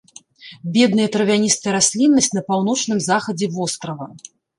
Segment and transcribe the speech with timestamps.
[0.77, 4.09] Бедная травяністая расліннасць на паўночным захадзе вострава.